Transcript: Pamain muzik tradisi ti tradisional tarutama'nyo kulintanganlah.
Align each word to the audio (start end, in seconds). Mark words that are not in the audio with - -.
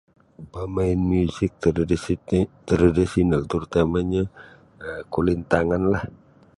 Pamain 0.53 0.99
muzik 1.09 1.51
tradisi 1.63 2.13
ti 2.27 2.39
tradisional 2.69 3.41
tarutama'nyo 3.49 4.23
kulintanganlah. 5.13 6.03